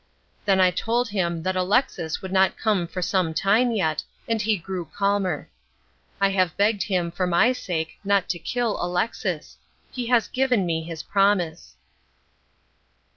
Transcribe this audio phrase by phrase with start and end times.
[0.45, 4.57] Then I told him that Alexis would not come for some time yet, and he
[4.57, 5.47] grew calmer.
[6.19, 9.57] I have begged him for my sake not to kill Alexis.
[9.91, 11.75] He has given me his promise.